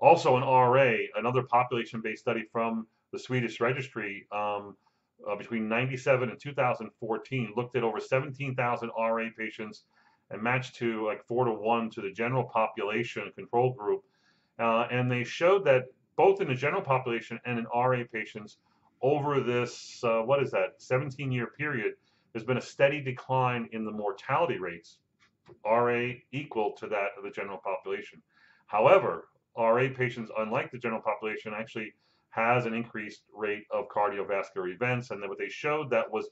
Also 0.02 0.36
an 0.36 0.44
RA, 0.44 0.94
another 1.16 1.44
population-based 1.44 2.20
study 2.20 2.44
from 2.52 2.88
the 3.14 3.20
Swedish 3.20 3.62
registry 3.62 4.28
um, 4.34 4.76
uh, 5.26 5.38
between 5.38 5.70
97 5.70 6.30
and 6.30 6.38
2014 6.42 7.54
looked 7.56 7.78
at 7.78 7.86
over 7.86 8.02
17,000 8.02 8.92
RA 9.00 9.26
patients 9.38 9.86
and 10.32 10.42
matched 10.42 10.76
to 10.76 11.06
like 11.06 11.26
four 11.26 11.46
to 11.46 11.52
one 11.52 11.90
to 11.92 12.02
the 12.02 12.12
general 12.12 12.44
population 12.44 13.32
control 13.36 13.74
group. 13.74 14.02
Uh, 14.60 14.88
and 14.92 15.12
they 15.12 15.24
showed 15.24 15.66
that 15.66 15.86
both 16.16 16.42
in 16.42 16.48
the 16.48 16.56
general 16.56 16.82
population 16.82 17.40
and 17.46 17.60
in 17.60 17.66
RA 17.66 18.04
patients 18.12 18.58
over 19.02 19.40
this, 19.40 20.04
uh, 20.04 20.22
what 20.22 20.42
is 20.42 20.52
that, 20.52 20.74
17 20.80 21.32
year 21.32 21.48
period, 21.58 21.94
there's 22.34 22.44
been 22.46 22.58
a 22.58 22.62
steady 22.62 23.02
decline 23.02 23.70
in 23.72 23.86
the 23.86 23.92
mortality 23.92 24.58
rates 24.58 24.98
RA 25.66 26.12
equal 26.32 26.74
to 26.74 26.88
that 26.88 27.10
of 27.18 27.24
the 27.24 27.30
general 27.30 27.58
population. 27.58 28.22
However, 28.66 29.30
RA 29.58 29.88
patients, 29.96 30.32
unlike 30.38 30.72
the 30.72 30.78
general 30.78 31.02
population, 31.02 31.54
actually 31.56 31.94
has 32.30 32.66
an 32.66 32.74
increased 32.74 33.24
rate 33.34 33.64
of 33.72 33.88
cardiovascular 33.88 34.74
events. 34.74 35.12
And 35.12 35.22
then 35.22 35.30
what 35.30 35.40
they 35.40 35.50
showed 35.50 35.90
that 35.92 36.12
was 36.12 36.30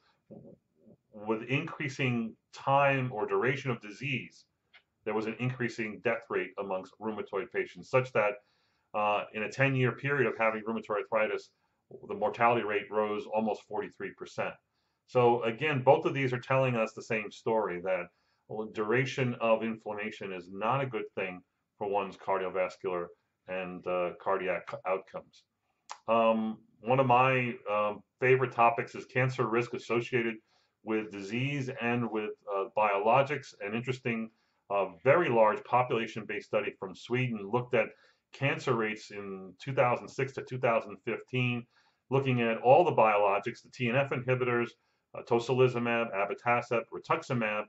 with 1.15 1.43
increasing 1.43 2.35
time 2.53 3.11
or 3.13 3.25
duration 3.25 3.71
of 3.71 3.81
disease, 3.81 4.45
there 5.05 5.13
was 5.13 5.27
an 5.27 5.35
increasing 5.39 6.01
death 6.03 6.23
rate 6.29 6.51
amongst 6.59 6.93
rheumatoid 6.99 7.51
patients, 7.53 7.89
such 7.89 8.11
that 8.11 8.33
uh, 8.93 9.23
in 9.33 9.43
a 9.43 9.51
10 9.51 9.75
year 9.75 9.93
period 9.93 10.27
of 10.27 10.37
having 10.37 10.63
rheumatoid 10.63 11.03
arthritis, 11.03 11.51
the 12.07 12.15
mortality 12.15 12.63
rate 12.63 12.89
rose 12.91 13.25
almost 13.33 13.61
43%. 13.71 14.51
So, 15.07 15.43
again, 15.43 15.83
both 15.83 16.05
of 16.05 16.13
these 16.13 16.33
are 16.33 16.39
telling 16.39 16.75
us 16.75 16.93
the 16.93 17.03
same 17.03 17.31
story 17.31 17.81
that 17.81 18.07
duration 18.73 19.35
of 19.39 19.63
inflammation 19.63 20.33
is 20.33 20.49
not 20.51 20.81
a 20.81 20.85
good 20.85 21.05
thing 21.15 21.41
for 21.77 21.87
one's 21.87 22.17
cardiovascular 22.17 23.07
and 23.47 23.85
uh, 23.85 24.11
cardiac 24.21 24.73
outcomes. 24.87 25.43
Um, 26.07 26.57
one 26.81 26.99
of 26.99 27.05
my 27.05 27.53
um, 27.71 28.01
favorite 28.19 28.51
topics 28.51 28.95
is 28.95 29.05
cancer 29.05 29.47
risk 29.47 29.73
associated 29.73 30.35
with 30.85 31.11
disease 31.11 31.69
and 31.81 32.09
with 32.09 32.31
uh, 32.53 32.65
biologics. 32.77 33.53
An 33.61 33.73
interesting, 33.73 34.29
uh, 34.69 34.87
very 35.03 35.29
large 35.29 35.63
population-based 35.63 36.47
study 36.47 36.73
from 36.79 36.95
Sweden 36.95 37.49
looked 37.51 37.73
at 37.73 37.87
cancer 38.33 38.73
rates 38.73 39.11
in 39.11 39.53
2006 39.59 40.33
to 40.33 40.41
2015, 40.43 41.65
looking 42.09 42.41
at 42.41 42.57
all 42.59 42.83
the 42.83 42.91
biologics, 42.91 43.61
the 43.63 43.69
TNF 43.69 44.11
inhibitors, 44.11 44.69
uh, 45.17 45.21
tocilizumab, 45.23 46.07
abatacept, 46.13 46.83
rituximab, 46.93 47.63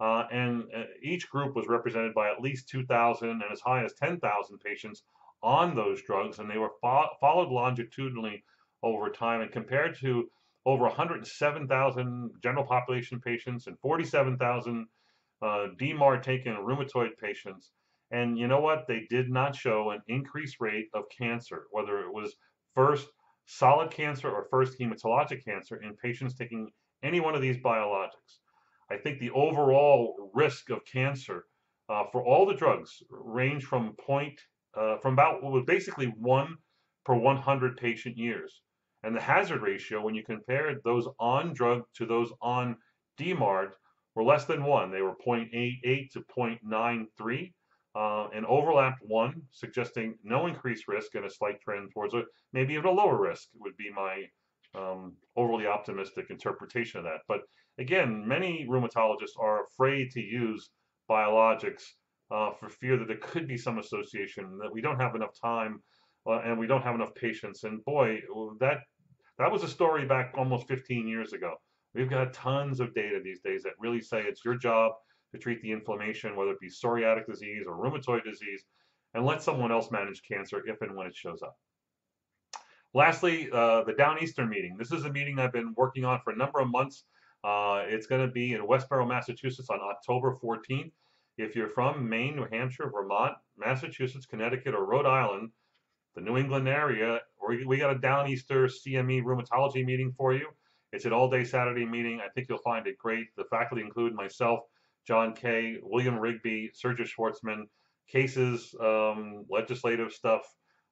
uh, 0.00 0.26
and 0.32 0.64
uh, 0.76 0.84
each 1.02 1.28
group 1.28 1.54
was 1.54 1.68
represented 1.68 2.14
by 2.14 2.30
at 2.30 2.40
least 2.40 2.68
2,000 2.68 3.28
and 3.28 3.42
as 3.52 3.60
high 3.60 3.84
as 3.84 3.92
10,000 3.94 4.58
patients 4.58 5.02
on 5.42 5.74
those 5.74 6.02
drugs, 6.02 6.38
and 6.38 6.50
they 6.50 6.58
were 6.58 6.70
fo 6.80 7.06
followed 7.20 7.48
longitudinally 7.48 8.42
over 8.82 9.10
time 9.10 9.40
and 9.40 9.52
compared 9.52 9.98
to 9.98 10.28
over 10.64 10.84
107,000 10.84 12.30
general 12.42 12.64
population 12.64 13.20
patients 13.20 13.66
and 13.66 13.78
47,000 13.80 14.86
uh, 15.42 15.46
DMARD 15.80 16.22
taken 16.22 16.54
rheumatoid 16.54 17.16
patients. 17.20 17.72
And 18.12 18.38
you 18.38 18.46
know 18.46 18.60
what? 18.60 18.86
They 18.86 19.06
did 19.10 19.30
not 19.30 19.56
show 19.56 19.90
an 19.90 20.02
increased 20.06 20.56
rate 20.60 20.88
of 20.94 21.04
cancer, 21.16 21.64
whether 21.70 22.00
it 22.00 22.12
was 22.12 22.34
first 22.74 23.08
solid 23.46 23.90
cancer 23.90 24.30
or 24.30 24.46
first 24.50 24.78
hematologic 24.78 25.44
cancer 25.44 25.82
in 25.82 25.96
patients 25.96 26.34
taking 26.34 26.70
any 27.02 27.20
one 27.20 27.34
of 27.34 27.42
these 27.42 27.56
biologics. 27.56 28.38
I 28.90 28.96
think 28.96 29.18
the 29.18 29.30
overall 29.30 30.30
risk 30.34 30.70
of 30.70 30.84
cancer 30.84 31.46
uh, 31.88 32.04
for 32.12 32.24
all 32.24 32.46
the 32.46 32.54
drugs 32.54 33.02
range 33.10 33.64
from 33.64 33.94
point 33.94 34.40
uh, 34.78 34.96
from 34.98 35.14
about 35.14 35.42
well, 35.42 35.62
basically 35.62 36.06
one 36.18 36.56
per 37.04 37.14
100 37.14 37.76
patient 37.76 38.16
years. 38.16 38.61
And 39.02 39.16
the 39.16 39.20
hazard 39.20 39.62
ratio, 39.62 40.00
when 40.02 40.14
you 40.14 40.22
compare 40.24 40.74
those 40.84 41.08
on 41.18 41.52
drug 41.52 41.82
to 41.94 42.06
those 42.06 42.32
on 42.40 42.76
DMARD, 43.18 43.70
were 44.14 44.24
less 44.24 44.44
than 44.44 44.64
one. 44.64 44.90
They 44.90 45.02
were 45.02 45.16
0.88 45.26 46.10
to 46.10 46.20
0.93 46.36 47.52
uh, 47.94 48.28
and 48.34 48.46
overlapped 48.46 49.02
one, 49.02 49.42
suggesting 49.50 50.16
no 50.22 50.46
increased 50.46 50.88
risk 50.88 51.14
and 51.14 51.24
a 51.24 51.30
slight 51.30 51.60
trend 51.60 51.90
towards 51.92 52.14
a 52.14 52.22
maybe 52.52 52.74
even 52.74 52.86
a 52.86 52.90
lower 52.90 53.20
risk 53.20 53.48
would 53.58 53.76
be 53.76 53.90
my 53.90 54.24
um, 54.74 55.14
overly 55.36 55.66
optimistic 55.66 56.26
interpretation 56.30 56.98
of 56.98 57.04
that. 57.04 57.20
But 57.28 57.40
again, 57.78 58.26
many 58.26 58.66
rheumatologists 58.68 59.38
are 59.38 59.64
afraid 59.64 60.10
to 60.12 60.20
use 60.20 60.70
biologics 61.10 61.82
uh, 62.30 62.52
for 62.52 62.68
fear 62.68 62.96
that 62.96 63.08
there 63.08 63.18
could 63.18 63.46
be 63.46 63.58
some 63.58 63.78
association 63.78 64.58
that 64.62 64.72
we 64.72 64.80
don't 64.80 65.00
have 65.00 65.14
enough 65.14 65.38
time 65.40 65.82
uh, 66.26 66.40
and 66.44 66.58
we 66.58 66.66
don't 66.66 66.82
have 66.82 66.94
enough 66.94 67.14
patients. 67.14 67.64
And 67.64 67.84
boy, 67.84 68.20
that 68.60 68.78
that 69.38 69.50
was 69.50 69.62
a 69.62 69.68
story 69.68 70.06
back 70.06 70.34
almost 70.36 70.68
15 70.68 71.08
years 71.08 71.32
ago. 71.32 71.54
We've 71.94 72.10
got 72.10 72.32
tons 72.32 72.80
of 72.80 72.94
data 72.94 73.20
these 73.22 73.40
days 73.40 73.62
that 73.64 73.72
really 73.78 74.00
say 74.00 74.22
it's 74.22 74.44
your 74.44 74.56
job 74.56 74.92
to 75.32 75.38
treat 75.38 75.60
the 75.62 75.72
inflammation, 75.72 76.36
whether 76.36 76.52
it 76.52 76.60
be 76.60 76.68
psoriatic 76.68 77.26
disease 77.26 77.64
or 77.66 77.76
rheumatoid 77.76 78.24
disease, 78.24 78.64
and 79.14 79.24
let 79.26 79.42
someone 79.42 79.72
else 79.72 79.90
manage 79.90 80.22
cancer 80.22 80.62
if 80.66 80.80
and 80.80 80.96
when 80.96 81.06
it 81.06 81.14
shows 81.14 81.42
up. 81.42 81.56
Lastly, 82.94 83.48
uh, 83.52 83.84
the 83.84 83.94
Downeastern 83.94 84.48
meeting. 84.48 84.76
This 84.78 84.92
is 84.92 85.04
a 85.04 85.12
meeting 85.12 85.38
I've 85.38 85.52
been 85.52 85.74
working 85.76 86.04
on 86.04 86.20
for 86.22 86.32
a 86.32 86.36
number 86.36 86.60
of 86.60 86.68
months. 86.68 87.04
Uh, 87.42 87.84
it's 87.86 88.06
going 88.06 88.26
to 88.26 88.32
be 88.32 88.52
in 88.52 88.66
Westborough, 88.66 89.06
Massachusetts 89.06 89.70
on 89.70 89.80
October 89.80 90.36
14th. 90.42 90.92
If 91.38 91.56
you're 91.56 91.68
from 91.68 92.08
Maine, 92.08 92.36
New 92.36 92.46
Hampshire, 92.52 92.90
Vermont, 92.90 93.34
Massachusetts, 93.56 94.26
Connecticut, 94.26 94.74
or 94.74 94.84
Rhode 94.84 95.06
Island, 95.06 95.50
the 96.14 96.20
New 96.20 96.36
England 96.36 96.68
area, 96.68 97.20
we, 97.66 97.78
got 97.78 97.94
a 97.94 97.98
Downeaster 97.98 98.70
CME 98.70 99.22
rheumatology 99.22 99.84
meeting 99.84 100.12
for 100.16 100.34
you. 100.34 100.46
It's 100.92 101.06
an 101.06 101.12
all-day 101.12 101.44
Saturday 101.44 101.86
meeting. 101.86 102.20
I 102.20 102.28
think 102.28 102.48
you'll 102.48 102.58
find 102.58 102.86
it 102.86 102.98
great. 102.98 103.26
The 103.36 103.44
faculty 103.44 103.82
include 103.82 104.14
myself, 104.14 104.60
John 105.06 105.34
Kay, 105.34 105.78
William 105.82 106.18
Rigby, 106.18 106.70
Sergio 106.72 107.08
Schwartzman, 107.08 107.64
cases, 108.08 108.74
um, 108.80 109.46
legislative 109.48 110.12
stuff. 110.12 110.42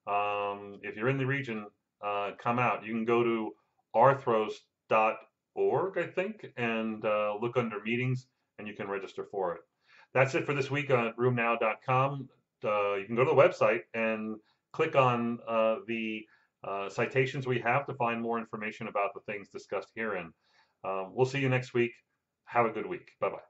Um, 0.07 0.79
if 0.83 0.97
you're 0.97 1.11
in 1.11 1.19
the 1.19 1.27
region, 1.27 1.67
uh, 2.05 2.31
come 2.43 2.59
out. 2.59 2.85
You 2.85 2.95
can 2.95 3.05
go 3.05 3.23
to 3.23 3.53
arthros.org, 3.95 5.99
I 5.99 6.07
think, 6.07 6.47
and 6.57 7.05
uh, 7.05 7.35
look 7.41 7.57
under 7.57 7.81
meetings, 7.83 8.27
and 8.59 8.67
you 8.67 8.75
can 8.75 8.89
register 8.89 9.27
for 9.31 9.55
it. 9.55 9.61
That's 10.15 10.35
it 10.35 10.47
for 10.47 10.55
this 10.55 10.71
week 10.71 10.91
on 10.91 11.13
RheumNow.com. 11.19 12.29
Uh, 12.65 12.95
you 12.97 13.05
can 13.07 13.17
go 13.17 13.25
to 13.25 13.31
the 13.31 13.37
website 13.37 13.81
and 13.95 14.37
click 14.73 14.97
on 14.97 15.39
uh, 15.49 15.77
the 15.87 16.25
uh, 16.67 16.89
citations 16.89 17.47
we 17.47 17.59
have 17.61 17.87
to 17.87 17.95
find 17.95 18.21
more 18.21 18.39
information 18.39 18.89
about 18.89 19.11
the 19.15 19.21
things 19.21 19.49
discussed 19.49 19.89
herein. 19.95 20.33
Um, 20.85 21.13
we'll 21.15 21.27
see 21.27 21.41
you 21.41 21.49
next 21.49 21.75
week. 21.75 21.93
Have 22.45 22.67
a 22.67 22.71
good 22.71 22.87
week. 22.87 23.13
Bye 23.21 23.31
bye. 23.31 23.50